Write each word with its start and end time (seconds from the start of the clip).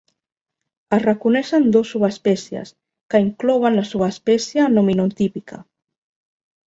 Es 0.95 1.01
reconeixen 1.03 1.67
dos 1.75 1.91
subespècies, 1.95 2.73
que 3.15 3.21
inclouen 3.27 3.79
la 3.81 3.87
subespècie 3.93 4.67
nominotípica. 4.79 5.61